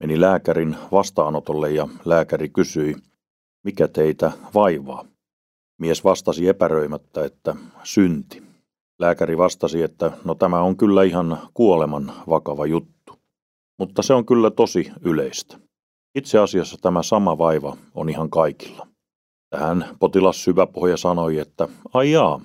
[0.00, 2.96] Meni lääkärin vastaanotolle ja lääkäri kysyi,
[3.64, 5.04] mikä teitä vaivaa.
[5.80, 8.42] Mies vastasi epäröimättä, että synti.
[8.98, 13.18] Lääkäri vastasi, että no tämä on kyllä ihan kuoleman vakava juttu.
[13.78, 15.58] Mutta se on kyllä tosi yleistä.
[16.14, 18.86] Itse asiassa tämä sama vaiva on ihan kaikilla.
[19.50, 22.40] Tähän potilas syväpohja sanoi, että ai jaa,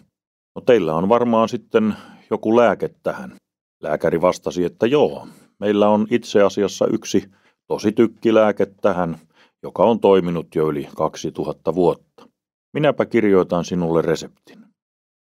[0.56, 1.96] no teillä on varmaan sitten
[2.30, 3.36] joku lääke tähän.
[3.84, 5.28] Lääkäri vastasi, että joo,
[5.60, 7.32] meillä on itse asiassa yksi
[7.72, 9.18] tosi tykkilääke tähän,
[9.64, 12.28] joka on toiminut jo yli 2000 vuotta.
[12.74, 14.66] Minäpä kirjoitan sinulle reseptin.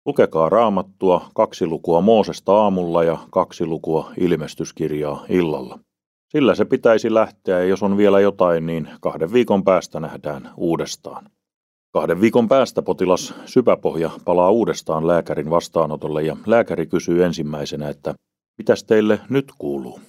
[0.06, 5.78] Lukekaa raamattua kaksi lukua Moosesta aamulla ja kaksi lukua ilmestyskirjaa illalla.
[6.28, 11.30] Sillä se pitäisi lähteä ja jos on vielä jotain, niin kahden viikon päästä nähdään uudestaan.
[11.92, 18.14] Kahden viikon päästä potilas sypäpohja palaa uudestaan lääkärin vastaanotolle ja lääkäri kysyy ensimmäisenä, että
[18.58, 20.00] mitäs teille nyt kuuluu?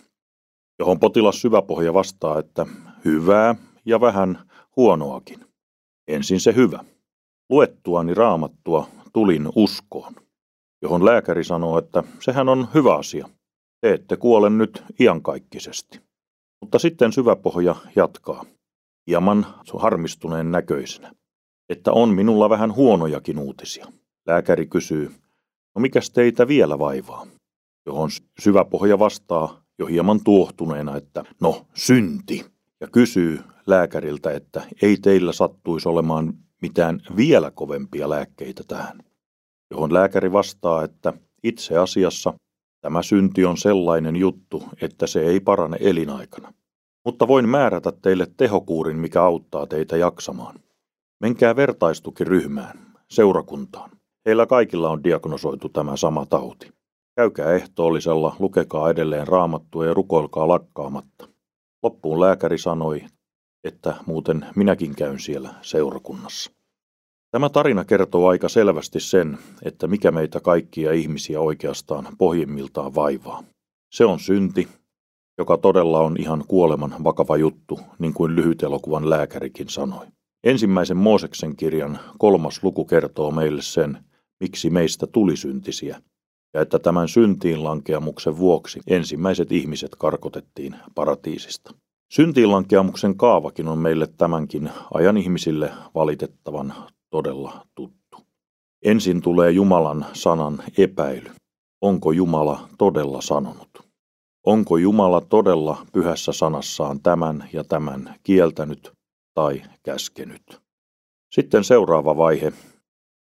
[0.79, 2.65] Johon potilas syväpohja vastaa, että
[3.05, 5.45] hyvää ja vähän huonoakin.
[6.07, 6.83] Ensin se hyvä.
[7.49, 10.13] Luettuani raamattua tulin uskoon,
[10.81, 13.29] johon lääkäri sanoo, että sehän on hyvä asia.
[13.81, 15.99] Te ette kuole nyt iankaikkisesti.
[16.61, 18.45] Mutta sitten syväpohja jatkaa,
[19.07, 19.45] hieman
[19.77, 21.11] harmistuneen näköisenä,
[21.69, 23.85] että on minulla vähän huonojakin uutisia.
[24.27, 25.11] Lääkäri kysyy,
[25.75, 27.27] no mikäs teitä vielä vaivaa?
[27.85, 28.09] Johon
[28.39, 32.45] syväpohja vastaa jo hieman tuohtuneena, että no synti,
[32.79, 38.99] ja kysyy lääkäriltä, että ei teillä sattuisi olemaan mitään vielä kovempia lääkkeitä tähän.
[39.71, 41.13] Johon lääkäri vastaa, että
[41.43, 42.33] itse asiassa
[42.81, 46.53] Tämä synti on sellainen juttu, että se ei parane elinaikana.
[47.05, 50.55] Mutta voin määrätä teille tehokuurin, mikä auttaa teitä jaksamaan.
[51.19, 53.91] Menkää vertaistukiryhmään, seurakuntaan.
[54.25, 56.71] Heillä kaikilla on diagnosoitu tämä sama tauti.
[57.19, 61.27] Käykää ehtoollisella, lukekaa edelleen raamattua ja rukoilkaa lakkaamatta.
[61.83, 63.01] Loppuun lääkäri sanoi,
[63.63, 66.51] että muuten minäkin käyn siellä seurakunnassa.
[67.31, 73.43] Tämä tarina kertoo aika selvästi sen, että mikä meitä kaikkia ihmisiä oikeastaan pohjimmiltaan vaivaa.
[73.91, 74.67] Se on synti,
[75.37, 80.05] joka todella on ihan kuoleman vakava juttu, niin kuin lyhytelokuvan lääkärikin sanoi.
[80.43, 83.97] Ensimmäisen Mooseksen kirjan kolmas luku kertoo meille sen,
[84.39, 86.01] miksi meistä tuli syntisiä,
[86.53, 91.73] ja että tämän syntiin lankeamuksen vuoksi ensimmäiset ihmiset karkotettiin paratiisista.
[92.11, 96.73] Syntiinlankeamuksen kaavakin on meille tämänkin ajan ihmisille valitettavan
[97.09, 98.17] todella tuttu.
[98.85, 101.29] Ensin tulee Jumalan sanan epäily.
[101.81, 103.69] Onko Jumala todella sanonut?
[104.45, 108.91] Onko Jumala todella pyhässä sanassaan tämän ja tämän kieltänyt
[109.33, 110.61] tai käskenyt?
[111.31, 112.53] Sitten seuraava vaihe,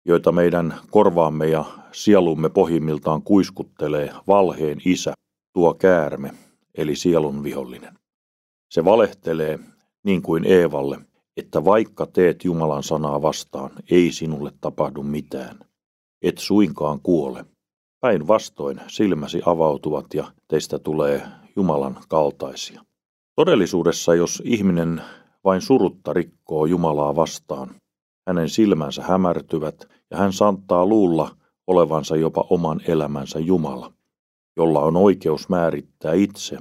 [0.05, 1.65] joita meidän korvaamme ja
[1.97, 5.13] sielumme pohjimmiltaan kuiskuttelee valheen isä,
[5.53, 6.31] tuo käärme,
[6.75, 7.99] eli sielun vihollinen.
[8.71, 9.59] Se valehtelee,
[10.05, 10.99] niin kuin Eevalle,
[11.37, 15.59] että vaikka teet Jumalan sanaa vastaan, ei sinulle tapahdu mitään.
[16.23, 17.45] Et suinkaan kuole.
[18.01, 21.23] Päinvastoin silmäsi avautuvat ja teistä tulee
[21.57, 22.83] Jumalan kaltaisia.
[23.37, 25.03] Todellisuudessa, jos ihminen
[25.45, 27.75] vain surutta rikkoo Jumalaa vastaan,
[28.29, 33.93] hänen silmänsä hämärtyvät ja hän saattaa luulla olevansa jopa oman elämänsä Jumala,
[34.57, 36.59] jolla on oikeus määrittää itse,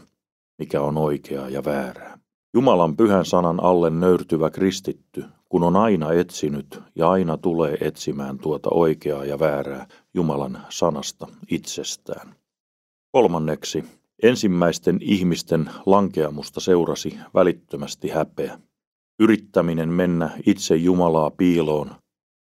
[0.60, 2.20] mikä on oikeaa ja väärää.
[2.54, 8.70] Jumalan pyhän sanan alle nöyrtyvä kristitty, kun on aina etsinyt ja aina tulee etsimään tuota
[8.74, 12.36] oikeaa ja väärää Jumalan sanasta itsestään.
[13.12, 13.84] Kolmanneksi,
[14.24, 18.60] ensimmäisten ihmisten lankeamusta seurasi välittömästi häpeä.
[19.20, 21.92] Yrittäminen mennä itse Jumalaa piiloon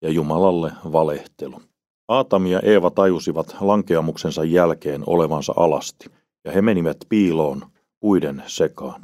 [0.02, 1.60] ja Jumalalle valehtelu.
[2.08, 6.10] Aatami ja Eeva tajusivat lankeamuksensa jälkeen olevansa alasti,
[6.44, 7.62] ja he menivät piiloon
[8.00, 9.02] puiden sekaan.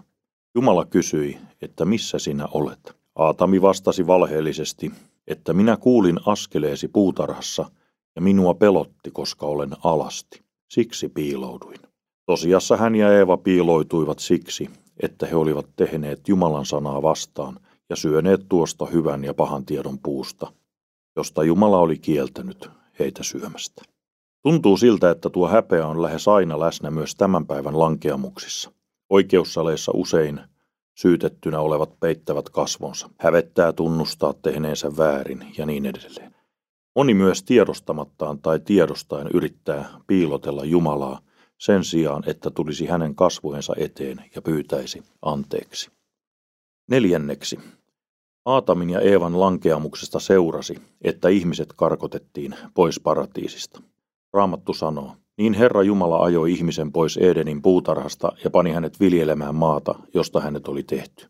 [0.55, 2.97] Jumala kysyi, että missä sinä olet?
[3.17, 4.93] Aatami vastasi valheellisesti,
[5.27, 7.71] että minä kuulin askeleesi puutarhassa
[8.17, 10.43] ja minua pelotti, koska olen alasti.
[10.69, 11.79] Siksi piilouduin.
[12.27, 14.71] Tosiassa hän ja Eeva piiloituivat siksi,
[15.03, 20.53] että he olivat tehneet Jumalan sanaa vastaan ja syöneet tuosta hyvän ja pahan tiedon puusta,
[21.17, 23.83] josta Jumala oli kieltänyt heitä syömästä.
[24.43, 28.73] Tuntuu siltä, että tuo häpeä on lähes aina läsnä myös tämän päivän lankeamuksissa.
[29.11, 30.41] Oikeussaleissa usein
[30.95, 36.35] syytettynä olevat peittävät kasvonsa, hävettää tunnustaa tehneensä väärin ja niin edelleen.
[36.97, 41.21] Moni myös tiedostamattaan tai tiedostaen yrittää piilotella Jumalaa
[41.59, 45.91] sen sijaan, että tulisi hänen kasvojensa eteen ja pyytäisi anteeksi.
[46.91, 47.59] Neljänneksi.
[48.49, 53.83] Aatamin ja Eevan lankeamuksesta seurasi, että ihmiset karkotettiin pois paratiisista.
[54.33, 59.95] Raamattu sanoo, Niin Herra Jumala ajoi ihmisen pois Edenin puutarhasta ja pani hänet viljelemään maata,
[60.15, 61.27] josta hänet oli tehty.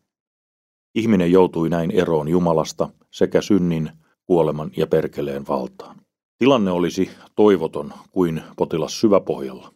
[0.94, 3.90] Ihminen joutui näin eroon Jumalasta sekä synnin,
[4.26, 5.96] kuoleman ja perkeleen valtaan.
[6.38, 9.72] Tilanne olisi toivoton kuin potilas syväpohjalla.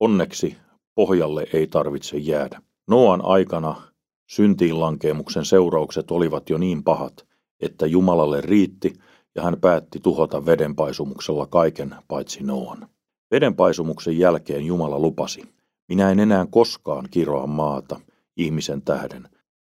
[0.00, 0.56] Onneksi
[0.94, 2.62] pohjalle ei tarvitse jäädä.
[2.88, 3.89] Noan aikana
[4.30, 7.26] syntiin lankeemuksen seuraukset olivat jo niin pahat,
[7.60, 8.92] että Jumalalle riitti
[9.34, 12.88] ja hän päätti tuhota vedenpaisumuksella kaiken paitsi Noan.
[13.30, 15.42] Vedenpaisumuksen jälkeen Jumala lupasi,
[15.88, 18.00] minä en enää koskaan kiroa maata
[18.36, 19.28] ihmisen tähden,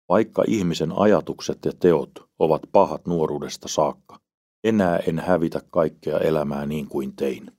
[0.09, 4.19] vaikka ihmisen ajatukset ja teot ovat pahat nuoruudesta saakka.
[4.63, 7.51] Enää en hävitä kaikkea elämää niin kuin tein.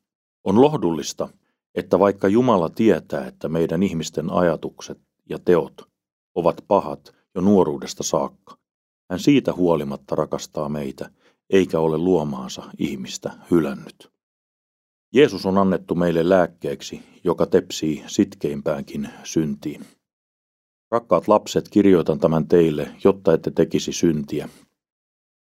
[0.44, 1.28] On lohdullista,
[1.74, 4.98] että vaikka Jumala tietää, että meidän ihmisten ajatukset
[5.28, 5.89] ja teot
[6.40, 8.56] ovat pahat jo nuoruudesta saakka,
[9.10, 11.10] hän siitä huolimatta rakastaa meitä,
[11.50, 14.10] eikä ole luomaansa ihmistä hylännyt.
[15.14, 19.84] Jeesus on annettu meille lääkkeeksi, joka tepsii sitkeimpäänkin syntiin.
[20.90, 24.48] Rakkaat lapset, kirjoitan tämän teille, jotta ette tekisi syntiä.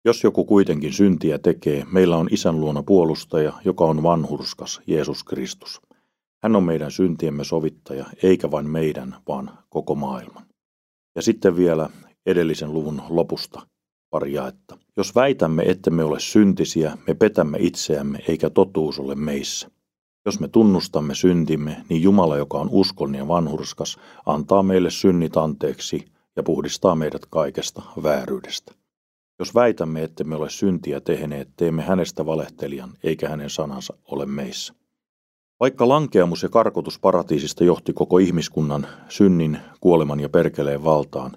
[0.05, 5.81] Jos joku kuitenkin syntiä tekee, meillä on isän luona puolustaja, joka on vanhurskas, Jeesus Kristus.
[6.43, 10.52] Hän on meidän syntiemme sovittaja, eikä vain meidän, vaan koko maailman.
[11.15, 11.89] Ja sitten vielä
[12.25, 13.67] edellisen luvun lopusta
[14.09, 14.77] pari jaetta.
[14.97, 19.69] Jos väitämme, että me ole syntisiä, me petämme itseämme, eikä totuus ole meissä.
[20.25, 26.05] Jos me tunnustamme syntimme, niin Jumala, joka on uskollinen ja vanhurskas, antaa meille synnit anteeksi
[26.35, 28.73] ja puhdistaa meidät kaikesta vääryydestä.
[29.39, 34.73] Jos väitämme, että me ole syntiä tehneet, teemme hänestä valehtelijan, eikä hänen sanansa ole meissä.
[35.59, 41.31] Vaikka lankeamus ja karkotus paratiisista johti koko ihmiskunnan synnin, kuoleman ja perkeleen valtaan,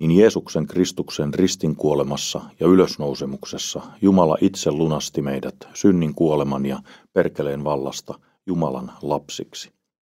[0.00, 6.78] niin Jeesuksen Kristuksen ristin kuolemassa ja ylösnousemuksessa Jumala itse lunasti meidät synnin kuoleman ja
[7.12, 8.14] perkeleen vallasta
[8.46, 9.72] Jumalan lapsiksi.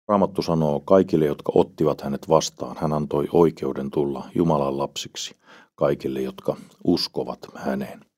[0.08, 5.36] Raamattu sanoo kaikille, jotka ottivat hänet vastaan, hän antoi oikeuden tulla Jumalan lapsiksi
[5.76, 8.11] kaikille, jotka uskovat häneen.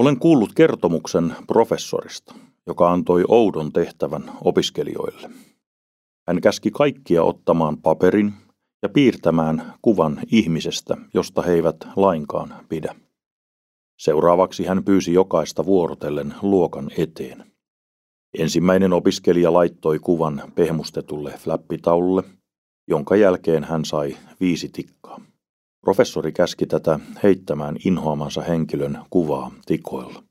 [0.00, 2.34] Olen kuullut kertomuksen professorista,
[2.66, 5.30] joka antoi oudon tehtävän opiskelijoille.
[6.28, 8.32] Hän käski kaikkia ottamaan paperin
[8.82, 12.94] ja piirtämään kuvan ihmisestä, josta he eivät lainkaan pidä.
[13.98, 17.52] Seuraavaksi hän pyysi jokaista vuorotellen luokan eteen.
[18.38, 22.22] Ensimmäinen opiskelija laittoi kuvan pehmustetulle flappitaululle,
[22.88, 25.20] jonka jälkeen hän sai viisi tikkaa.
[25.80, 30.22] Professori käski tätä heittämään inhoamansa henkilön kuvaa tikoilla.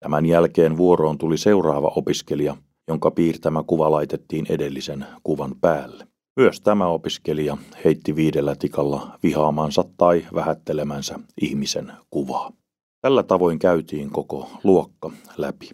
[0.00, 2.56] Tämän jälkeen vuoroon tuli seuraava opiskelija,
[2.88, 6.06] jonka piirtämä kuva laitettiin edellisen kuvan päälle.
[6.36, 12.52] Myös tämä opiskelija heitti viidellä tikalla vihaamansa tai vähättelemänsä ihmisen kuvaa.
[13.00, 15.70] Tällä tavoin käytiin koko luokka läpi.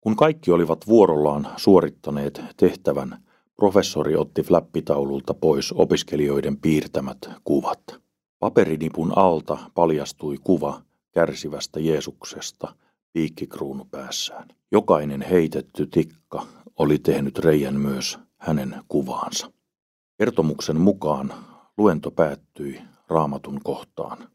[0.00, 3.22] Kun kaikki olivat vuorollaan suorittaneet tehtävän,
[3.56, 8.07] professori otti flappitaululta pois opiskelijoiden piirtämät kuvat.
[8.40, 10.82] Paperinipun alta paljastui kuva
[11.14, 12.74] kärsivästä Jeesuksesta
[13.12, 14.48] piikkikruunu päässään.
[14.72, 16.46] Jokainen heitetty tikka
[16.76, 19.52] oli tehnyt reijän myös hänen kuvaansa.
[20.18, 21.34] Kertomuksen mukaan
[21.76, 24.28] luento päättyi raamatun kohtaan.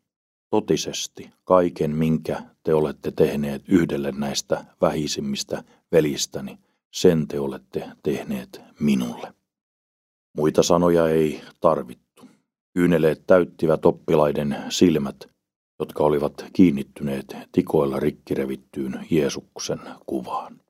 [0.49, 6.59] Totisesti kaiken, minkä te olette tehneet yhdelle näistä vähisimmistä velistäni,
[6.91, 9.33] sen te olette tehneet minulle.
[10.37, 12.12] Muita sanoja ei tarvittu.
[12.73, 15.29] Kyyneleet täyttivät oppilaiden silmät,
[15.79, 20.61] jotka olivat kiinnittyneet tikoilla rikkirevittyyn Jeesuksen kuvaan.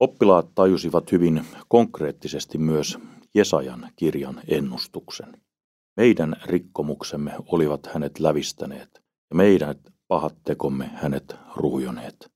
[0.00, 2.98] Oppilaat tajusivat hyvin konkreettisesti myös
[3.34, 5.42] Jesajan kirjan ennustuksen.
[5.96, 8.90] Meidän rikkomuksemme olivat hänet lävistäneet,
[9.30, 9.74] ja meidän
[10.08, 12.30] pahat tekomme hänet ruhjoneet.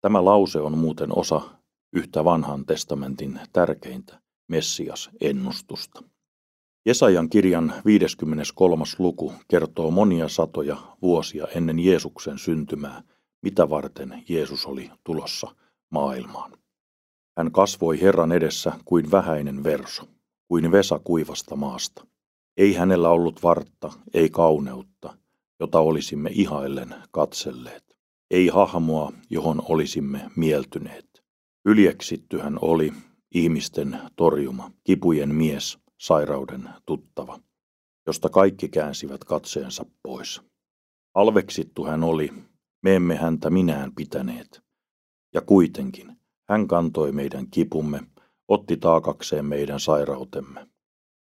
[0.00, 1.40] Tämä lause on muuten osa
[1.92, 6.02] yhtä vanhan testamentin tärkeintä Messias-ennustusta.
[6.86, 8.84] Jesajan kirjan 53.
[8.98, 13.02] luku kertoo monia satoja vuosia ennen Jeesuksen syntymää,
[13.42, 15.54] mitä varten Jeesus oli tulossa
[15.90, 16.52] maailmaan.
[17.36, 20.02] Hän kasvoi Herran edessä kuin vähäinen verso,
[20.48, 22.06] kuin vesa kuivasta maasta.
[22.56, 25.16] Ei hänellä ollut vartta, ei kauneutta,
[25.60, 27.96] jota olisimme ihaillen katselleet.
[28.30, 31.24] Ei hahmoa, johon olisimme mieltyneet.
[31.64, 32.92] Yljeksitty hän oli,
[33.34, 37.40] ihmisten torjuma, kipujen mies, sairauden tuttava,
[38.06, 40.42] josta kaikki käänsivät katseensa pois.
[41.14, 42.32] Alveksittu hän oli,
[42.82, 44.62] me emme häntä minään pitäneet.
[45.34, 46.16] Ja kuitenkin
[46.48, 48.00] hän kantoi meidän kipumme,
[48.48, 50.66] otti taakakseen meidän sairautemme.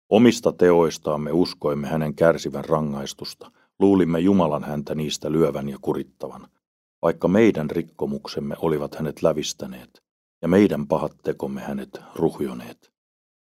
[0.10, 6.48] Omista teoistaamme uskoimme hänen kärsivän rangaistusta, luulimme Jumalan häntä niistä lyövän ja kurittavan.
[7.01, 10.03] vaikka meidän rikkomuksemme olivat hänet lävistäneet
[10.41, 12.95] ja meidän pahat tekomme hänet ruhjoneet.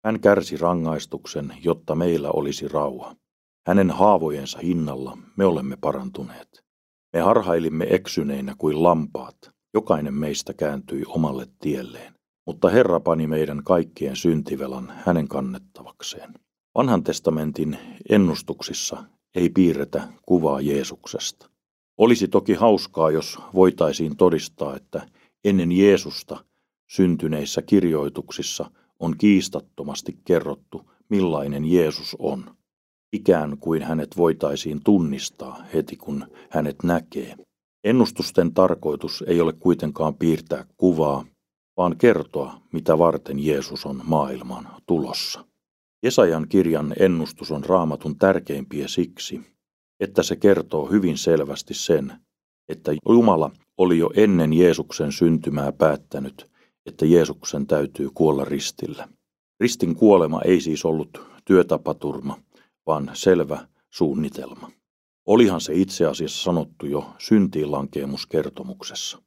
[0.05, 3.15] Hän kärsi rangaistuksen, jotta meillä olisi rauha.
[3.67, 6.63] Hänen haavojensa hinnalla me olemme parantuneet.
[7.13, 9.37] Me harhailimme eksyneinä kuin lampaat.
[9.73, 12.13] Jokainen meistä kääntyi omalle tielleen.
[12.47, 16.33] Mutta Herra pani meidän kaikkien syntivelan hänen kannettavakseen.
[16.75, 17.77] Vanhan testamentin
[18.09, 19.03] ennustuksissa
[19.35, 21.49] ei piirretä kuvaa Jeesuksesta.
[21.97, 25.07] Olisi toki hauskaa, jos voitaisiin todistaa, että
[25.45, 26.45] ennen Jeesusta
[26.87, 32.55] syntyneissä kirjoituksissa on kiistattomasti kerrottu, millainen Jeesus on.
[33.13, 37.35] Ikään kuin hänet voitaisiin tunnistaa heti, kun hänet näkee.
[37.83, 41.25] Ennustusten tarkoitus ei ole kuitenkaan piirtää kuvaa,
[41.77, 45.45] vaan kertoa, mitä varten Jeesus on maailman tulossa.
[46.03, 49.41] Jesajan kirjan ennustus on raamatun tärkeimpiä siksi,
[49.99, 52.13] että se kertoo hyvin selvästi sen,
[52.69, 56.51] että Jumala oli jo ennen Jeesuksen syntymää päättänyt,
[56.85, 59.07] että Jeesuksen täytyy kuolla ristillä.
[59.59, 62.39] Ristin kuolema ei siis ollut työtapaturma,
[62.85, 64.71] vaan selvä suunnitelma.
[65.25, 69.21] Olihan se itse asiassa sanottu jo syntiinlankeemuskertomuksessa.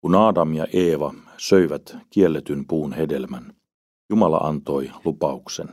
[0.00, 3.56] Kun Adam ja Eeva söivät kielletyn puun hedelmän,
[4.10, 5.68] Jumala antoi lupauksen.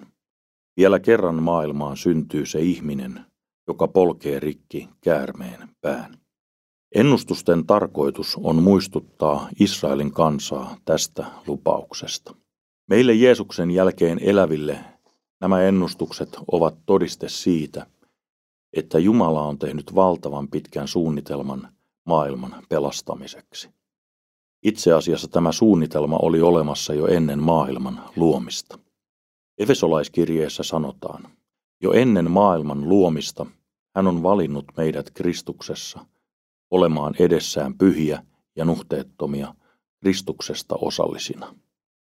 [0.77, 3.25] Vielä kerran maailmaan syntyy se ihminen,
[3.67, 6.22] joka polkee rikki käärmeen pään.
[6.95, 12.35] Ennustusten tarkoitus on muistuttaa Israelin kansaa tästä lupauksesta.
[12.89, 14.79] Meille Jeesuksen jälkeen eläville
[15.41, 17.87] nämä ennustukset ovat todiste siitä,
[18.73, 21.69] että Jumala on tehnyt valtavan pitkän suunnitelman
[22.05, 23.69] maailman pelastamiseksi.
[24.63, 28.79] Itse asiassa tämä suunnitelma oli olemassa jo ennen maailman luomista.
[29.57, 31.27] Efesolaiskirjeessä sanotaan,
[31.81, 33.45] jo ennen maailman luomista
[33.95, 36.05] hän on valinnut meidät Kristuksessa
[36.73, 38.23] olemaan edessään pyhiä
[38.55, 39.55] ja nuhteettomia
[39.99, 41.55] Kristuksesta osallisina.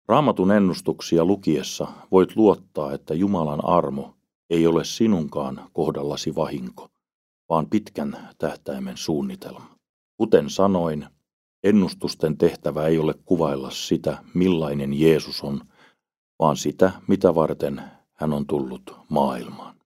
[0.08, 4.14] Raamatun ennustuksia lukiessa voit luottaa, että Jumalan armo
[4.50, 6.88] ei ole sinunkaan kohdallasi vahinko,
[7.48, 9.76] vaan pitkän tähtäimen suunnitelma.
[10.16, 11.06] Kuten sanoin,
[11.64, 15.60] ennustusten tehtävä ei ole kuvailla sitä, millainen Jeesus on,
[16.38, 17.82] vaan sitä, mitä varten
[18.14, 19.79] hän on tullut maailmaan.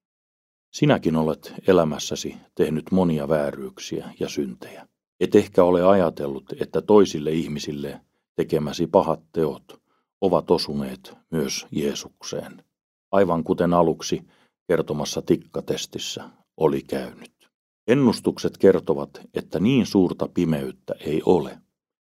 [0.74, 4.88] Sinäkin olet elämässäsi tehnyt monia vääryyksiä ja syntejä.
[5.20, 8.00] Et ehkä ole ajatellut, että toisille ihmisille
[8.36, 9.82] tekemäsi pahat teot
[10.20, 12.64] ovat osuneet myös Jeesukseen,
[13.12, 14.22] aivan kuten aluksi
[14.68, 17.50] kertomassa tikkatestissä oli käynyt.
[17.88, 21.58] Ennustukset kertovat, että niin suurta pimeyttä ei ole,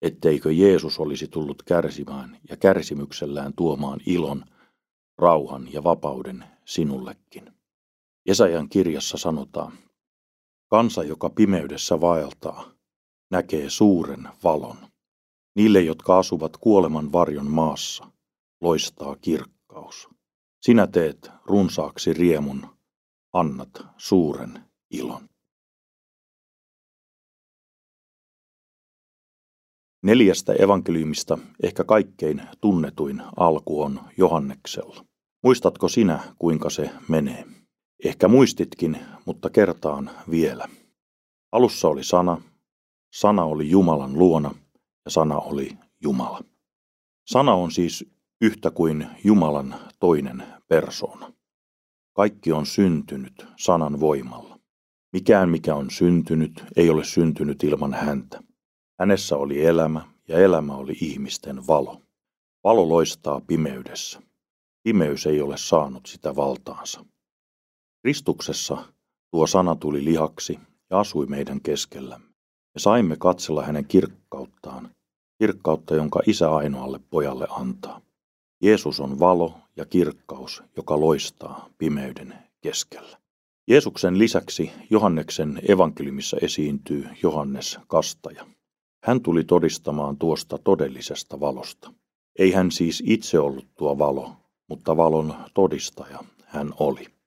[0.03, 4.45] etteikö Jeesus olisi tullut kärsimään ja kärsimyksellään tuomaan ilon,
[5.19, 7.58] rauhan ja vapauden sinullekin.
[8.29, 9.73] Jesajan kirjassa sanotaan,
[10.71, 12.71] kansa, joka pimeydessä vaeltaa,
[13.31, 14.77] näkee suuren valon.
[15.57, 18.11] Niille, jotka asuvat kuoleman varjon maassa,
[18.61, 20.09] loistaa kirkkaus.
[20.63, 22.67] Sinä teet runsaaksi riemun,
[23.33, 25.29] annat suuren ilon.
[30.03, 35.05] Neljästä evankeliumista ehkä kaikkein tunnetuin alku on Johanneksella.
[35.45, 37.58] Muistatko sinä, kuinka se menee?
[38.05, 40.69] Ehkä muistitkin, mutta kertaan vielä.
[41.53, 42.43] Alussa oli sana,
[43.13, 44.55] sana oli Jumalan luona
[45.05, 46.41] ja sana oli Jumala.
[47.27, 51.33] Sana on siis yhtä kuin Jumalan toinen persoona.
[52.17, 54.59] Kaikki on syntynyt sanan voimalla.
[55.13, 58.43] Mikään, mikä on syntynyt, ei ole syntynyt ilman häntä.
[58.99, 62.03] Hänessä oli elämä ja elämä oli ihmisten valo.
[62.65, 64.23] Valo loistaa pimeydessä.
[64.83, 67.05] Pimeys ei ole saanut sitä valtaansa.
[68.09, 68.79] Kristuksessa
[69.31, 70.59] tuo sana tuli lihaksi
[70.91, 72.27] ja asui meidän keskellämme.
[72.75, 74.91] Me saimme katsella hänen kirkkauttaan,
[75.39, 78.01] kirkkautta, jonka isä ainoalle pojalle antaa.
[78.63, 83.19] Jeesus on valo ja kirkkaus, joka loistaa pimeyden keskellä.
[83.67, 88.47] Jeesuksen lisäksi Johanneksen evankeliumissa esiintyy Johannes Kastaja.
[89.05, 91.93] Hän tuli todistamaan tuosta todellisesta valosta.
[92.39, 94.33] Ei hän siis itse ollut tuo valo,
[94.69, 97.18] mutta valon todistaja hän oli.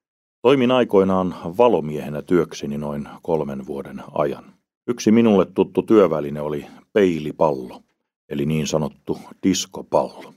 [0.41, 4.53] Toimin aikoinaan valomiehenä työkseni noin kolmen vuoden ajan.
[4.87, 7.81] Yksi minulle tuttu työväline oli peilipallo,
[8.29, 10.33] eli niin sanottu diskopallo.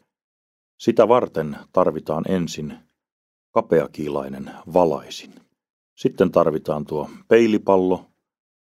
[0.79, 2.75] Sitä varten tarvitaan ensin
[3.51, 5.35] kapeakiilainen valaisin.
[5.99, 8.05] Sitten tarvitaan tuo peilipallo,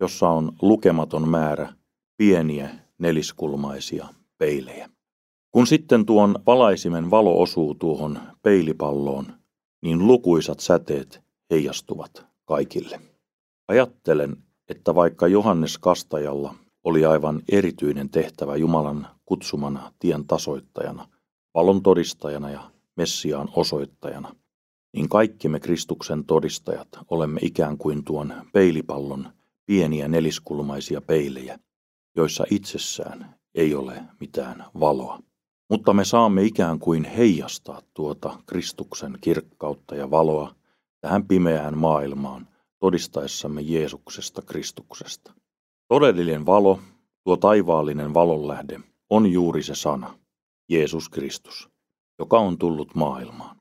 [0.01, 1.73] jossa on lukematon määrä
[2.17, 4.07] pieniä neliskulmaisia
[4.39, 4.89] peilejä.
[5.51, 9.27] Kun sitten tuon valaisimen valo osuu tuohon peilipalloon,
[9.83, 13.01] niin lukuisat säteet heijastuvat kaikille.
[13.69, 14.37] Ajattelen,
[14.69, 21.09] että vaikka Johannes Kastajalla oli aivan erityinen tehtävä Jumalan kutsumana tien tasoittajana,
[21.55, 24.35] valon todistajana ja Messiaan osoittajana,
[24.97, 29.29] niin kaikki me Kristuksen todistajat olemme ikään kuin tuon peilipallon
[29.67, 31.59] pieniä neliskulmaisia peilejä,
[32.17, 35.19] joissa itsessään ei ole mitään valoa.
[35.71, 40.55] Mutta me saamme ikään kuin heijastaa tuota Kristuksen kirkkautta ja valoa
[41.05, 42.49] tähän pimeään maailmaan
[42.81, 45.33] todistaessamme Jeesuksesta Kristuksesta.
[45.89, 46.81] Todellinen valo,
[47.25, 48.81] tuo taivaallinen valonlähde,
[49.11, 50.19] on juuri se sana,
[50.69, 51.69] Jeesus Kristus,
[52.19, 53.57] joka on tullut maailmaan.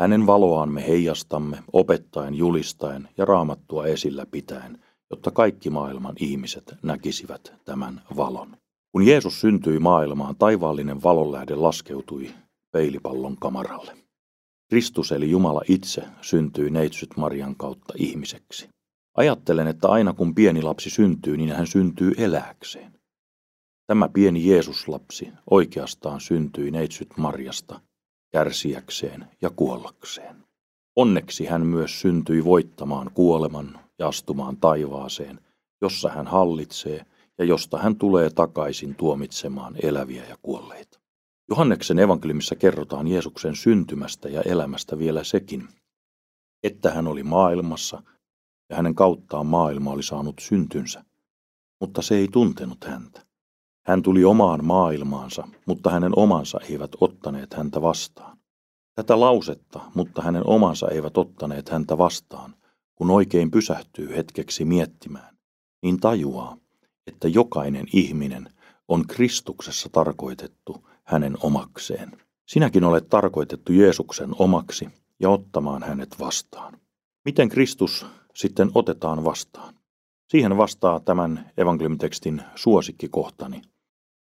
[0.00, 7.54] Hänen valoaan me heijastamme opettaen, julistaen ja raamattua esillä pitäen, jotta kaikki maailman ihmiset näkisivät
[7.64, 8.56] tämän valon.
[8.92, 12.30] Kun Jeesus syntyi maailmaan, taivaallinen valonlähde laskeutui
[12.72, 14.03] peilipallon kamaralle.
[14.68, 18.68] Kristus eli Jumala itse syntyi neitsyt Marian kautta ihmiseksi.
[19.16, 23.00] Ajattelen, että aina kun pieni lapsi syntyy, niin hän syntyy eläkseen.
[23.86, 27.80] Tämä pieni Jeesuslapsi oikeastaan syntyi neitsyt Marjasta
[28.32, 30.36] kärsiäkseen ja kuollakseen.
[30.96, 35.40] Onneksi hän myös syntyi voittamaan kuoleman ja astumaan taivaaseen,
[35.82, 37.06] jossa hän hallitsee
[37.38, 41.03] ja josta hän tulee takaisin tuomitsemaan eläviä ja kuolleita.
[41.48, 45.68] Johanneksen evankeliumissa kerrotaan Jeesuksen syntymästä ja elämästä vielä sekin,
[46.62, 48.02] että hän oli maailmassa
[48.70, 51.04] ja hänen kauttaan maailma oli saanut syntynsä,
[51.80, 53.26] mutta se ei tuntenut häntä.
[53.86, 58.38] Hän tuli omaan maailmaansa, mutta hänen omansa eivät ottaneet häntä vastaan.
[58.94, 62.54] Tätä lausetta, mutta hänen omansa eivät ottaneet häntä vastaan,
[62.94, 65.36] kun oikein pysähtyy hetkeksi miettimään,
[65.82, 66.56] niin tajuaa,
[67.06, 68.52] että jokainen ihminen
[68.88, 72.12] on Kristuksessa tarkoitettu hänen omakseen.
[72.48, 74.88] Sinäkin olet tarkoitettu Jeesuksen omaksi
[75.20, 76.78] ja ottamaan hänet vastaan.
[77.24, 79.74] Miten Kristus sitten otetaan vastaan?
[80.28, 83.62] Siihen vastaa tämän evankeliumitekstin suosikkikohtani.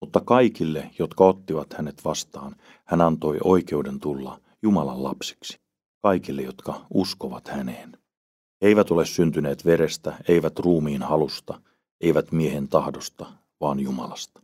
[0.01, 2.55] Mutta kaikille, jotka ottivat hänet vastaan,
[2.85, 5.59] hän antoi oikeuden tulla Jumalan lapsiksi.
[6.01, 7.97] Kaikille, jotka uskovat häneen.
[8.61, 11.61] He eivät ole syntyneet verestä, eivät ruumiin halusta,
[12.01, 13.25] eivät miehen tahdosta,
[13.61, 14.41] vaan Jumalasta.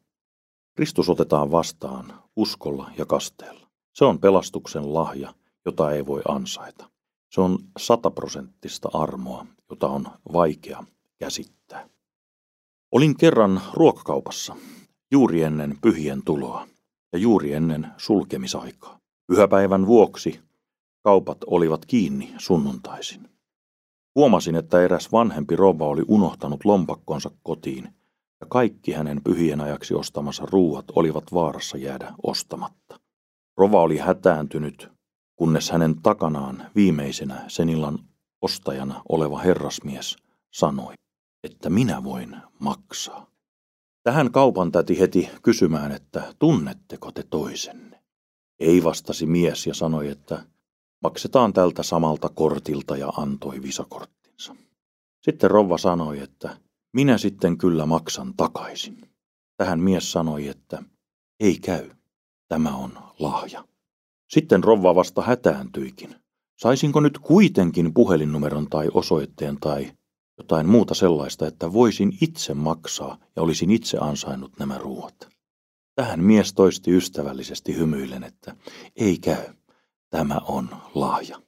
[0.76, 3.67] Kristus otetaan vastaan uskolla ja kasteella.
[3.94, 5.34] Se on pelastuksen lahja,
[5.65, 6.89] jota ei voi ansaita.
[7.30, 10.84] Se on sataprosenttista armoa, jota on vaikea
[11.20, 11.89] käsittää.
[12.91, 14.56] Olin kerran ruokakaupassa
[15.12, 16.67] juuri ennen pyhien tuloa
[17.13, 19.00] ja juuri ennen sulkemisaikaa.
[19.28, 20.39] Pyhäpäivän vuoksi
[21.04, 23.30] kaupat olivat kiinni sunnuntaisin.
[24.15, 27.94] Huomasin, että eräs vanhempi rouva oli unohtanut lompakkonsa kotiin
[28.41, 32.99] ja kaikki hänen pyhien ajaksi ostamansa ruuat olivat vaarassa jäädä ostamatta.
[33.58, 34.89] Rova oli hätääntynyt,
[35.36, 37.99] kunnes hänen takanaan viimeisenä sen illan
[38.41, 40.15] ostajana oleva herrasmies
[40.54, 40.93] sanoi,
[41.43, 43.32] että minä voin maksaa.
[44.04, 48.01] Tähän kaupan täti heti kysymään, että tunnetteko te toisenne?
[48.60, 50.45] Ei vastasi mies ja sanoi, että
[51.04, 54.56] maksetaan tältä samalta kortilta ja antoi visakorttinsa.
[55.21, 56.58] Sitten rouva sanoi, että
[56.93, 59.01] minä sitten kyllä maksan takaisin.
[59.58, 60.84] Tähän mies sanoi, että
[61.39, 61.89] ei käy,
[62.47, 63.63] tämä on lahja.
[64.30, 66.15] Sitten rouva vasta hätääntyikin.
[66.58, 69.91] Saisinko nyt kuitenkin puhelinnumeron tai osoitteen tai
[70.38, 75.30] jotain muuta sellaista, että voisin itse maksaa ja olisin itse ansainnut nämä ruuat.
[75.95, 78.56] Tähän mies toisti ystävällisesti hymyillen, että
[78.95, 79.54] ei käy,
[80.10, 81.41] tämä on lahja.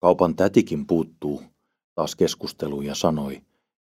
[0.00, 1.42] Kaupan tätikin puuttuu
[1.94, 3.42] taas keskusteluun ja sanoi,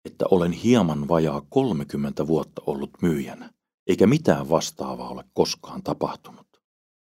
[0.05, 3.51] että olen hieman vajaa 30 vuotta ollut myyjänä,
[3.87, 6.47] eikä mitään vastaavaa ole koskaan tapahtunut.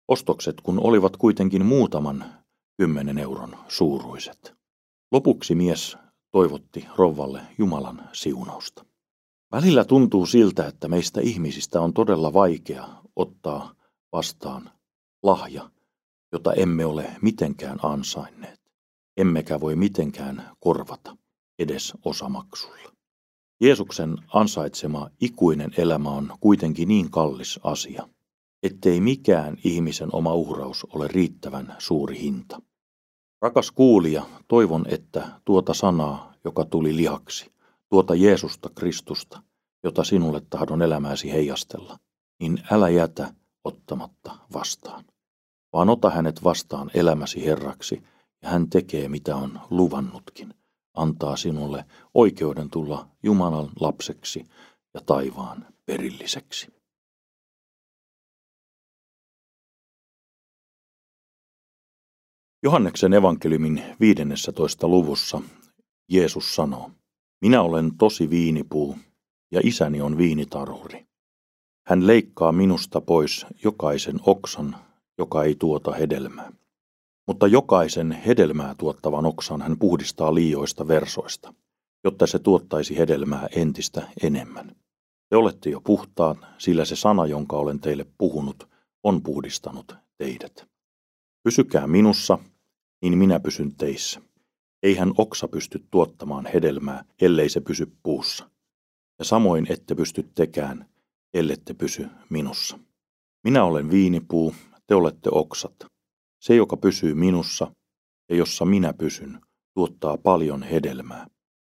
[0.08, 2.26] Ostokset kun olivat kuitenkin muutaman
[2.78, 4.54] kymmenen euron suuruiset.
[5.12, 5.98] Lopuksi mies
[6.32, 8.86] toivotti rouvalle Jumalan siunausta.
[9.52, 13.76] Välillä tuntuu siltä, että meistä ihmisistä on todella vaikea ottaa
[14.12, 14.70] vastaan
[15.24, 15.70] lahja,
[16.32, 18.62] jota emme ole mitenkään ansainneet,
[19.18, 21.18] emmekä voi mitenkään korvata
[21.60, 22.94] edes osamaksulla.
[23.62, 28.08] Jeesuksen ansaitsema ikuinen elämä on kuitenkin niin kallis asia,
[28.64, 32.62] ettei mikään ihmisen oma uhraus ole riittävän suuri hinta.
[33.42, 37.52] Rakas kuulija, toivon, että tuota sanaa, joka tuli lihaksi,
[37.90, 39.44] tuota Jeesusta Kristusta,
[39.84, 42.00] jota sinulle tahdon elämääsi heijastella,
[42.40, 45.06] niin älä jätä ottamatta vastaan,
[45.74, 48.04] vaan ota hänet vastaan elämäsi Herraksi,
[48.42, 50.54] ja hän tekee mitä on luvannutkin,
[50.94, 54.46] antaa sinulle oikeuden tulla Jumalan lapseksi
[54.94, 56.74] ja taivaan perilliseksi.
[62.64, 64.88] Johanneksen evankeliumin 15.
[64.88, 65.42] luvussa
[66.12, 66.92] Jeesus sanoo,
[67.42, 68.98] Minä olen tosi viinipuu,
[69.52, 71.06] ja isäni on viinitarhuri.
[71.88, 74.76] Hän leikkaa minusta pois jokaisen oksan,
[75.18, 76.52] joka ei tuota hedelmää.
[77.28, 81.54] Mutta jokaisen hedelmää tuottavan oksan hän puhdistaa liioista versoista,
[82.04, 84.76] jotta se tuottaisi hedelmää entistä enemmän.
[85.30, 88.70] Te olette jo puhtaat, sillä se sana, jonka olen teille puhunut,
[89.04, 90.68] on puhdistanut teidät.
[91.44, 92.40] Pysykää minussa,
[93.02, 94.22] niin minä pysyn teissä.
[94.84, 98.50] Eihän oksa pysty tuottamaan hedelmää, ellei se pysy puussa.
[99.20, 100.90] Ja samoin ette pysty tekään,
[101.34, 102.80] ellette pysy minussa.
[103.44, 104.56] Minä olen viinipuu,
[104.88, 105.93] te olette oksat.
[106.44, 107.72] Se, joka pysyy minussa
[108.30, 109.40] ja jossa minä pysyn,
[109.74, 111.28] tuottaa paljon hedelmää.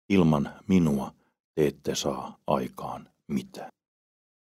[0.09, 1.13] Ilman minua
[1.55, 3.69] te ette saa aikaan mitään.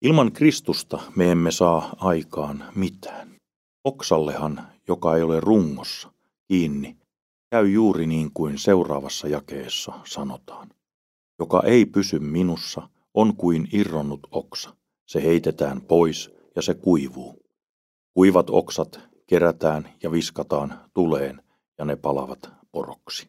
[0.02, 3.36] Ilman Kristusta me emme saa aikaan mitään.
[3.84, 6.12] Oksallehan, joka ei ole rungossa,
[6.48, 6.98] kiinni,
[7.52, 10.70] käy juuri niin kuin seuraavassa jakeessa sanotaan.
[11.40, 14.76] Joka ei pysy minussa, on kuin irronnut oksa.
[15.06, 17.44] Se heitetään pois ja se kuivuu.
[18.14, 21.42] Kuivat oksat kerätään ja viskataan tuleen
[21.78, 23.28] ja ne palavat poroksi.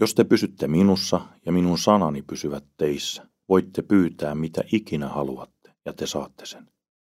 [0.00, 5.92] Jos te pysytte minussa ja minun sanani pysyvät teissä, voitte pyytää mitä ikinä haluatte ja
[5.92, 6.68] te saatte sen.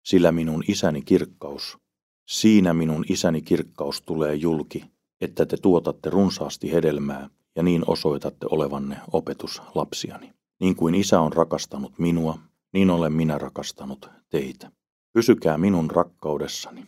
[0.04, 1.78] Sillä minun isäni kirkkaus,
[2.28, 4.84] siinä minun isäni kirkkaus tulee julki,
[5.20, 10.32] että te tuotatte runsaasti hedelmää ja niin osoitatte olevanne opetuslapsiani.
[10.60, 12.38] Niin kuin isä on rakastanut minua,
[12.72, 14.70] niin olen minä rakastanut teitä.
[15.12, 16.86] Pysykää minun rakkaudessani.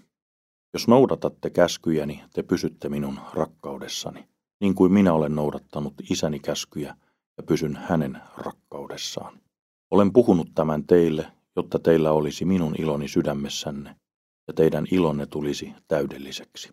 [0.72, 4.28] Jos noudatatte käskyjäni, te pysytte minun rakkaudessani,
[4.60, 6.96] niin kuin minä olen noudattanut isäni käskyjä
[7.36, 9.40] ja pysyn hänen rakkaudessaan.
[9.90, 13.96] Olen puhunut tämän teille, jotta teillä olisi minun iloni sydämessänne
[14.48, 16.70] ja teidän ilonne tulisi täydelliseksi.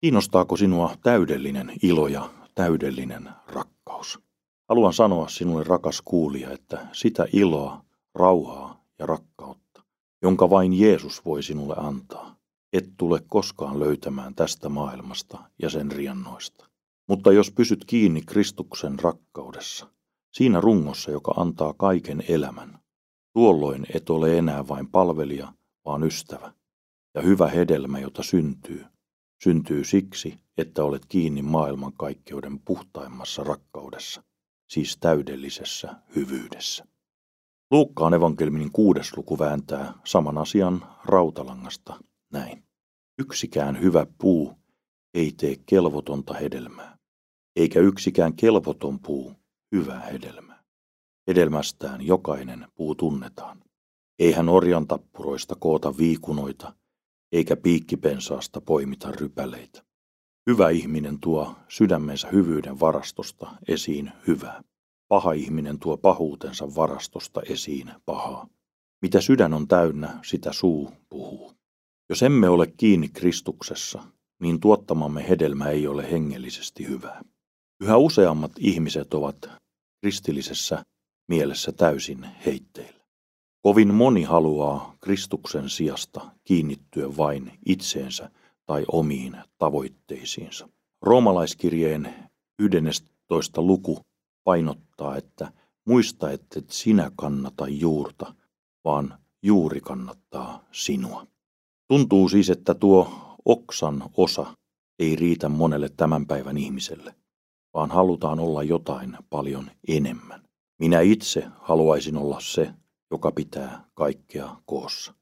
[0.00, 4.20] Kiinnostaako sinua täydellinen ilo ja täydellinen rakkaus?
[4.68, 9.82] Haluan sanoa sinulle, rakas kuulija, että sitä iloa, rauhaa ja rakkautta,
[10.22, 12.39] jonka vain Jeesus voi sinulle antaa,
[12.72, 16.66] et tule koskaan löytämään tästä maailmasta ja sen riannoista.
[17.08, 19.86] Mutta jos pysyt kiinni Kristuksen rakkaudessa,
[20.32, 22.78] siinä rungossa, joka antaa kaiken elämän,
[23.32, 25.52] tuolloin et ole enää vain palvelija,
[25.84, 26.52] vaan ystävä.
[27.14, 28.84] Ja hyvä hedelmä, jota syntyy,
[29.42, 34.22] syntyy siksi, että olet kiinni maailmankaikkeuden puhtaimmassa rakkaudessa,
[34.68, 36.84] siis täydellisessä hyvyydessä.
[37.70, 42.00] Luukkaan evankelmin kuudes luku vääntää saman asian rautalangasta
[42.32, 42.64] näin.
[43.18, 44.54] Yksikään hyvä puu
[45.14, 46.98] ei tee kelvotonta hedelmää,
[47.56, 49.32] eikä yksikään kelvoton puu
[49.72, 50.62] hyvää hedelmää.
[51.28, 53.62] Hedelmästään jokainen puu tunnetaan.
[54.18, 56.74] Eihän orjan tappuroista koota viikunoita,
[57.32, 59.82] eikä piikkipensaasta poimita rypäleitä.
[60.50, 64.62] Hyvä ihminen tuo sydämensä hyvyyden varastosta esiin hyvää.
[65.08, 68.48] Paha ihminen tuo pahuutensa varastosta esiin pahaa.
[69.02, 71.59] Mitä sydän on täynnä, sitä suu puhuu.
[72.10, 74.02] Jos emme ole kiinni Kristuksessa,
[74.40, 77.22] niin tuottamamme hedelmä ei ole hengellisesti hyvää.
[77.80, 79.50] Yhä useammat ihmiset ovat
[80.00, 80.84] kristillisessä
[81.28, 83.00] mielessä täysin heitteillä.
[83.62, 88.30] Kovin moni haluaa Kristuksen sijasta kiinnittyä vain itseensä
[88.66, 90.68] tai omiin tavoitteisiinsa.
[91.02, 92.14] Roomalaiskirjeen
[92.58, 93.62] 11.
[93.62, 94.00] luku
[94.44, 95.52] painottaa, että
[95.86, 98.34] muista, että et sinä kannata juurta,
[98.84, 101.29] vaan juuri kannattaa sinua.
[101.90, 103.12] Tuntuu siis, että tuo
[103.44, 104.46] oksan osa
[104.98, 107.14] ei riitä monelle tämän päivän ihmiselle,
[107.74, 110.42] vaan halutaan olla jotain paljon enemmän.
[110.78, 112.70] Minä itse haluaisin olla se,
[113.10, 115.14] joka pitää kaikkea koossa,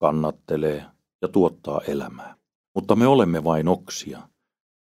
[0.00, 0.84] kannattelee
[1.22, 2.36] ja tuottaa elämää.
[2.74, 4.28] Mutta me olemme vain oksia,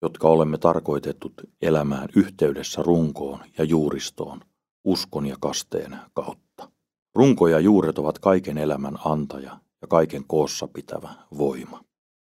[0.01, 4.41] jotka olemme tarkoitetut elämään yhteydessä runkoon ja juuristoon,
[4.83, 6.71] uskon ja kasteen kautta.
[7.15, 11.83] Runko ja juuret ovat kaiken elämän antaja ja kaiken koossa pitävä voima.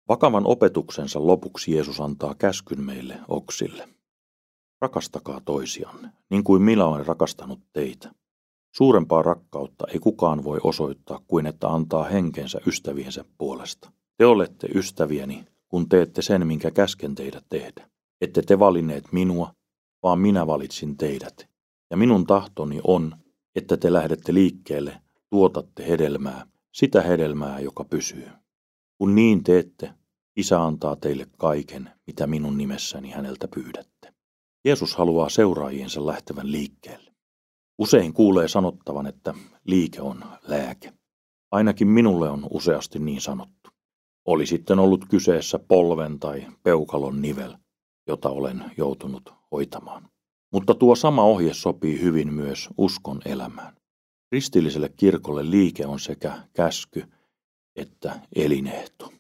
[0.09, 3.89] Vakavan opetuksensa lopuksi Jeesus antaa käskyn meille oksille.
[4.81, 8.11] Rakastakaa toisianne, niin kuin minä olen rakastanut teitä.
[8.75, 13.91] Suurempaa rakkautta ei kukaan voi osoittaa kuin että antaa henkensä ystäviensä puolesta.
[14.17, 17.89] Te olette ystävieni, kun teette sen, minkä käsken teidät tehdä.
[18.21, 19.53] Ette te valinneet minua,
[20.03, 21.49] vaan minä valitsin teidät.
[21.91, 23.15] Ja minun tahtoni on,
[23.55, 28.29] että te lähdette liikkeelle, tuotatte hedelmää, sitä hedelmää, joka pysyy.
[28.97, 29.93] Kun niin teette,
[30.35, 34.13] Isä antaa teille kaiken, mitä minun nimessäni häneltä pyydätte.
[34.65, 37.11] Jeesus haluaa seuraajiensa lähtevän liikkeelle.
[37.77, 39.33] Usein kuulee sanottavan, että
[39.65, 40.93] liike on lääke.
[41.51, 43.69] Ainakin minulle on useasti niin sanottu.
[44.25, 47.57] Oli sitten ollut kyseessä polven tai peukalon nivel,
[48.07, 50.09] jota olen joutunut hoitamaan.
[50.53, 53.84] Mutta tuo sama ohje sopii hyvin myös uskon elämään.
[54.29, 57.03] Kristilliselle kirkolle liike on sekä käsky
[57.75, 59.13] että elinehto.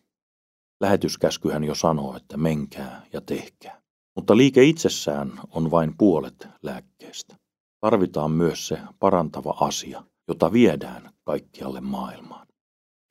[0.81, 3.81] Lähetyskäskyhän jo sanoo, että menkää ja tehkää.
[4.15, 7.35] Mutta liike itsessään on vain puolet lääkkeestä.
[7.81, 12.47] Tarvitaan myös se parantava asia, jota viedään kaikkialle maailmaan.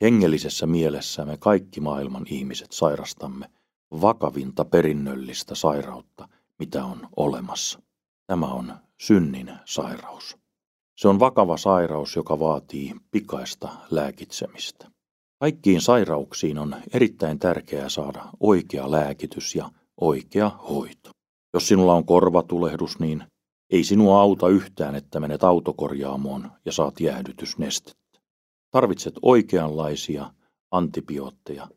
[0.01, 3.49] Hengellisessä mielessä me kaikki maailman ihmiset sairastamme
[4.01, 6.29] vakavinta perinnöllistä sairautta,
[6.59, 7.81] mitä on olemassa.
[8.27, 10.37] Tämä on synnin sairaus.
[10.95, 14.87] Se on vakava sairaus, joka vaatii pikaista lääkitsemistä.
[15.39, 19.69] Kaikkiin sairauksiin on erittäin tärkeää saada oikea lääkitys ja
[20.01, 21.09] oikea hoito.
[21.53, 23.23] Jos sinulla on korvatulehdus, niin
[23.69, 28.19] ei sinua auta yhtään, että menet autokorjaamoon ja saat jäähdytysnestettä.
[28.71, 30.33] Tarvitset oikeanlaisia
[30.71, 31.67] antibiootteja.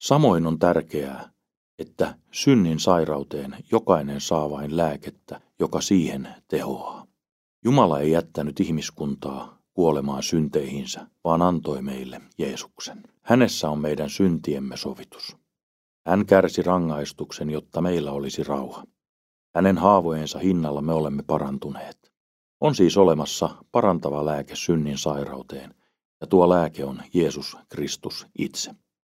[0.00, 1.30] Samoin on tärkeää,
[1.78, 7.05] että synnin sairauteen jokainen saa vain lääkettä, joka siihen tehoaa.
[7.66, 13.02] Jumala ei jättänyt ihmiskuntaa kuolemaan synteihinsä, vaan antoi meille Jeesuksen.
[13.22, 15.36] Hänessä on meidän syntiemme sovitus.
[16.06, 18.84] Hän kärsi rangaistuksen, jotta meillä olisi rauha.
[19.54, 22.12] Hänen haavojensa hinnalla me olemme parantuneet.
[22.60, 25.74] On siis olemassa parantava lääke synnin sairauteen,
[26.20, 28.70] ja tuo lääke on Jeesus Kristus itse.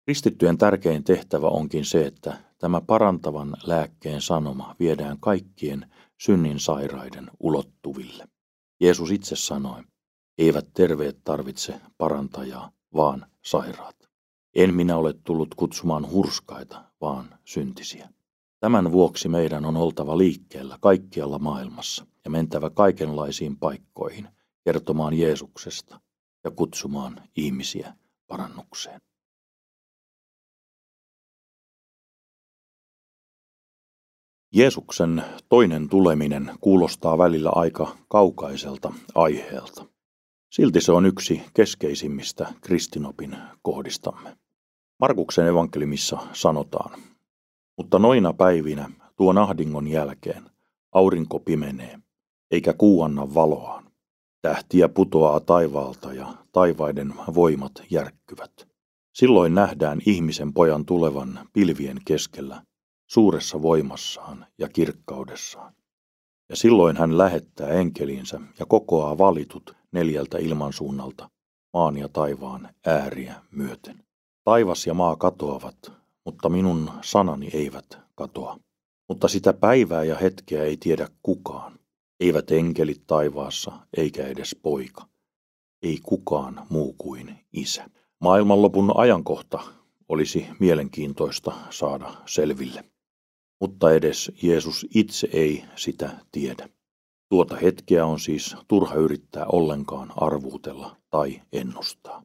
[0.05, 8.36] Kristittyjen tärkein tehtävä onkin se, että tämä parantavan lääkkeen sanoma viedään kaikkien synnin sairaiden ulottuville.
[8.81, 9.83] Jeesus itse sanoi,
[10.39, 13.97] eivät terveet tarvitse parantajaa, vaan sairaat.
[14.55, 18.09] En minä ole tullut kutsumaan hurskaita, vaan syntisiä.
[18.61, 24.29] Tämän vuoksi meidän on oltava liikkeellä kaikkialla maailmassa ja mentävä kaikenlaisiin paikkoihin
[24.65, 26.01] kertomaan Jeesuksesta
[26.45, 27.95] ja kutsumaan ihmisiä
[28.27, 29.01] parannukseen.
[34.57, 39.87] Jeesuksen toinen tuleminen kuulostaa välillä aika kaukaiselta aiheelta.
[40.51, 44.37] Silti se on yksi keskeisimmistä kristinopin kohdistamme.
[45.01, 47.01] Markuksen evankeliumissa sanotaan,
[47.79, 50.51] mutta noina päivinä tuon ahdingon jälkeen
[50.93, 51.99] aurinko pimenee,
[52.51, 53.85] eikä kuu anna valoaan.
[54.43, 58.69] Tähtiä putoaa taivaalta ja taivaiden voimat järkkyvät.
[59.15, 62.63] Silloin nähdään ihmisen pojan tulevan pilvien keskellä,
[63.07, 65.75] suuressa voimassaan ja kirkkaudessaan.
[66.49, 71.31] Ja silloin hän lähettää enkelinsä ja kokoaa valitut neljältä ilmansuunnalta,
[71.73, 74.05] maan ja taivaan ääriä myöten.
[74.45, 75.93] Taivas ja maa katoavat,
[76.25, 78.59] mutta minun sanani eivät katoa.
[79.09, 81.79] Mutta sitä päivää ja hetkeä ei tiedä kukaan.
[82.21, 85.09] Eivät enkelit taivaassa, eikä edes poika.
[85.83, 87.91] Ei kukaan muu kuin isä.
[88.21, 89.61] Maailmanlopun ajankohta
[90.09, 92.85] olisi mielenkiintoista saada selville.
[93.61, 96.69] Mutta edes Jeesus itse ei sitä tiedä.
[97.29, 102.23] Tuota hetkeä on siis turha yrittää ollenkaan arvuutella tai ennustaa.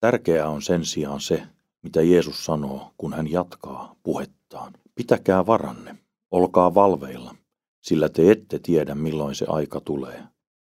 [0.00, 1.42] Tärkeää on sen sijaan se,
[1.82, 4.72] mitä Jeesus sanoo, kun hän jatkaa puhettaan.
[4.94, 5.98] Pitäkää varanne,
[6.30, 7.34] olkaa valveilla,
[7.82, 10.22] sillä te ette tiedä milloin se aika tulee,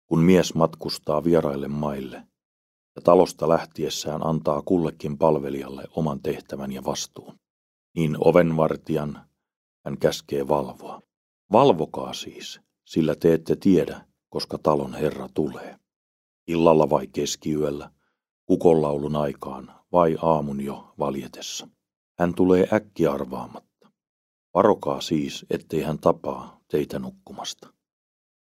[0.06, 2.24] kun mies matkustaa vieraille maille
[2.96, 7.40] ja talosta lähtiessään antaa kullekin palvelijalle oman tehtävän ja vastuun.
[7.96, 9.29] Niin ovenvartijan
[9.86, 11.02] hän käskee valvoa.
[11.52, 15.80] Valvokaa siis, sillä te ette tiedä, koska talon herra tulee.
[16.48, 17.92] Illalla vai keskiyöllä,
[18.46, 21.68] kukonlaulun aikaan vai aamun jo valjetessa.
[22.20, 23.90] Hän tulee äkki arvaamatta.
[24.54, 27.74] Varokaa siis, ettei hän tapaa teitä nukkumasta.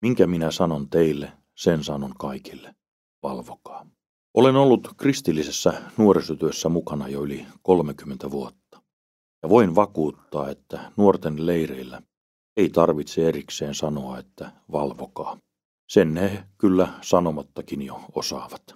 [0.01, 2.75] Minkä minä sanon teille, sen sanon kaikille.
[3.23, 3.87] Valvokaa.
[4.33, 8.64] Olen ollut kristillisessä nuorisotyössä mukana jo yli 30 vuotta.
[9.45, 12.01] Ja voin vakuuttaa, että nuorten leireillä
[12.57, 15.37] ei tarvitse erikseen sanoa, että valvokaa.
[15.89, 18.75] Sen ne kyllä sanomattakin jo osaavat.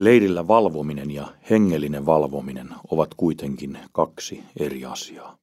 [0.00, 5.38] Leirillä valvominen ja hengellinen valvominen ovat kuitenkin kaksi eri asiaa.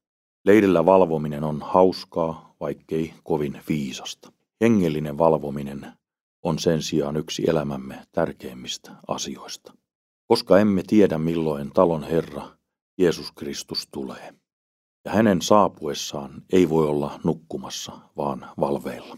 [0.46, 4.32] Leirillä valvominen on hauskaa, vaikkei kovin viisasta.
[4.62, 5.88] Hengellinen valvominen
[6.44, 9.74] on sen sijaan yksi elämämme tärkeimmistä asioista.
[10.28, 12.48] Koska emme tiedä milloin talon Herra
[12.98, 14.34] Jeesus Kristus tulee.
[15.08, 19.18] Ja hänen saapuessaan ei voi olla nukkumassa, vaan valveilla.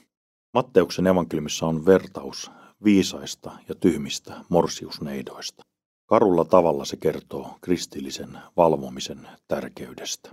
[0.53, 2.51] Matteuksen evankeliumissa on vertaus
[2.83, 5.63] viisaista ja tyhmistä morsiusneidoista.
[6.05, 10.31] Karulla tavalla se kertoo kristillisen valvomisen tärkeydestä.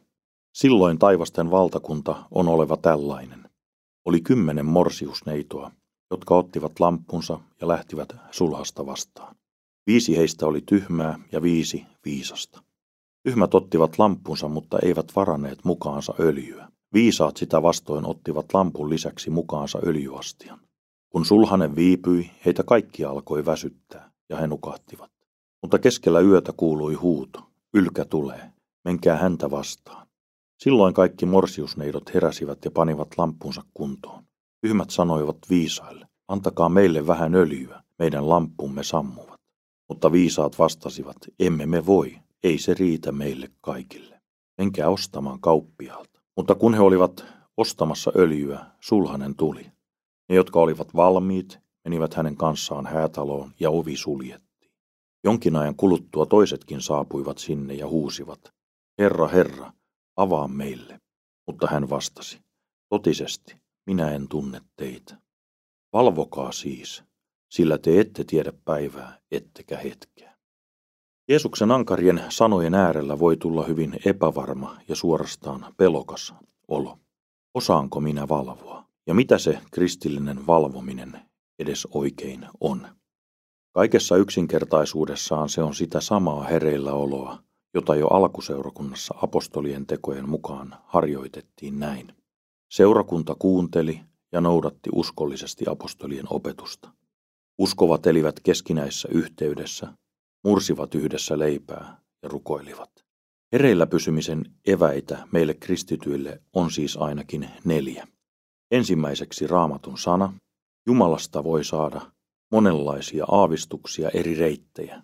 [0.54, 3.50] Silloin taivasten valtakunta on oleva tällainen.
[4.04, 5.70] Oli kymmenen morsiusneitoa,
[6.10, 9.36] jotka ottivat lampunsa ja lähtivät sulhasta vastaan.
[9.86, 12.65] Viisi heistä oli tyhmää ja viisi viisasta.
[13.26, 16.68] Tyhmät ottivat lampunsa, mutta eivät varanneet mukaansa öljyä.
[16.92, 20.58] Viisaat sitä vastoin ottivat lampun lisäksi mukaansa öljyastian.
[21.08, 25.10] Kun sulhanen viipyi, heitä kaikki alkoi väsyttää, ja he nukahtivat.
[25.62, 27.40] Mutta keskellä yötä kuului huuto,
[27.74, 28.52] ylkä tulee,
[28.84, 30.06] menkää häntä vastaan.
[30.62, 34.24] Silloin kaikki morsiusneidot heräsivät ja panivat lampunsa kuntoon.
[34.66, 39.40] Tyhmät sanoivat viisaille, antakaa meille vähän öljyä, meidän lampumme sammuvat.
[39.88, 44.20] Mutta viisaat vastasivat, emme me voi, ei se riitä meille kaikille.
[44.58, 46.20] Menkää ostamaan kauppiaalta.
[46.36, 47.24] Mutta kun he olivat
[47.56, 49.66] ostamassa öljyä, sulhanen tuli.
[50.28, 54.72] Ne, jotka olivat valmiit, menivät hänen kanssaan häätaloon ja ovi suljettiin.
[55.24, 58.54] Jonkin ajan kuluttua toisetkin saapuivat sinne ja huusivat,
[58.98, 59.72] Herra, Herra,
[60.16, 61.00] avaa meille.
[61.46, 62.40] Mutta hän vastasi,
[62.88, 65.20] totisesti, minä en tunne teitä.
[65.92, 67.04] Valvokaa siis,
[67.48, 70.25] sillä te ette tiedä päivää, ettekä hetkeä.
[71.28, 76.34] Jeesuksen ankarien sanojen äärellä voi tulla hyvin epävarma ja suorastaan pelokas
[76.68, 76.98] olo.
[77.54, 78.84] Osaanko minä valvoa?
[79.06, 81.20] Ja mitä se kristillinen valvominen
[81.58, 82.88] edes oikein on?
[83.72, 87.38] Kaikessa yksinkertaisuudessaan se on sitä samaa hereilläoloa,
[87.74, 92.12] jota jo alkuseurakunnassa apostolien tekojen mukaan harjoitettiin näin.
[92.70, 94.00] Seurakunta kuunteli
[94.32, 96.90] ja noudatti uskollisesti apostolien opetusta.
[97.58, 99.92] Uskovat elivät keskinäisessä yhteydessä,
[100.46, 102.90] mursivat yhdessä leipää ja rukoilivat.
[103.52, 108.06] Hereillä pysymisen eväitä meille kristityille on siis ainakin neljä.
[108.70, 110.32] Ensimmäiseksi raamatun sana.
[110.86, 112.00] Jumalasta voi saada
[112.52, 115.02] monenlaisia aavistuksia eri reittejä,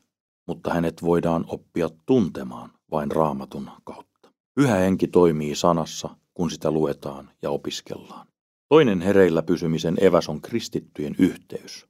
[0.49, 4.33] mutta hänet voidaan oppia tuntemaan vain raamatun kautta.
[4.55, 8.27] Pyhä henki toimii sanassa, kun sitä luetaan ja opiskellaan.
[8.69, 11.87] Toinen hereillä pysymisen eväs on kristittyjen yhteys.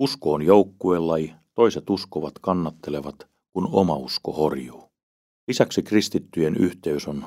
[0.00, 4.88] Usko on joukkuelaji, toiset uskovat kannattelevat, kun oma usko horjuu.
[5.48, 7.24] Lisäksi kristittyjen yhteys on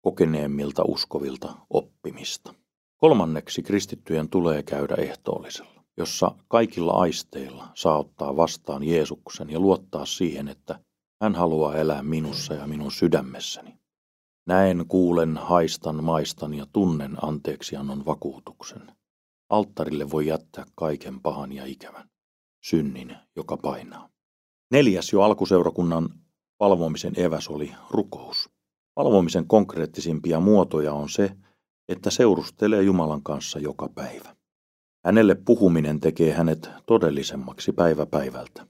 [0.00, 2.54] kokeneemmilta uskovilta oppimista.
[2.96, 10.48] Kolmanneksi kristittyjen tulee käydä ehtoollisella, jossa kaikilla aisteilla saa ottaa vastaan Jeesuksen ja luottaa siihen,
[10.48, 10.80] että
[11.22, 13.78] hän haluaa elää minussa ja minun sydämessäni.
[14.46, 18.92] Näen, kuulen, haistan, maistan ja tunnen anteeksiannon vakuutuksen.
[19.50, 22.08] Alttarille voi jättää kaiken pahan ja ikävän,
[22.70, 24.08] synnin, joka painaa.
[24.70, 26.08] Neljäs jo alkuseurakunnan
[26.58, 28.50] palvomisen eväs oli rukous.
[28.94, 31.36] Palvomisen konkreettisimpia muotoja on se,
[31.88, 34.36] että seurustelee Jumalan kanssa joka päivä.
[35.04, 38.66] Hänelle puhuminen tekee hänet todellisemmaksi päivä päivältä.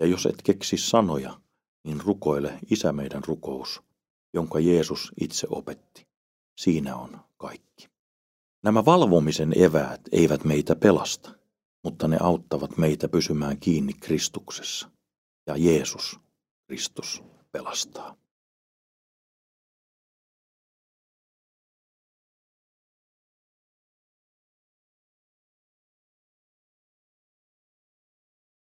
[0.00, 1.40] Ja jos et keksi sanoja,
[1.84, 3.82] niin rukoile Isä meidän rukous,
[4.34, 6.06] jonka Jeesus itse opetti.
[6.60, 7.88] Siinä on kaikki.
[8.62, 11.37] Nämä valvomisen eväät eivät meitä pelasta,
[11.84, 14.90] mutta ne auttavat meitä pysymään kiinni Kristuksessa.
[15.46, 16.20] Ja Jeesus,
[16.66, 18.16] Kristus, pelastaa.